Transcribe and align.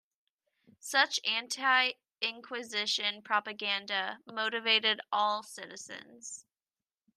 Such 0.79 1.19
anti-inquisition 1.23 3.21
propaganda 3.21 4.17
motivated 4.25 4.99
"all" 5.11 5.43
citizens. 5.43 6.43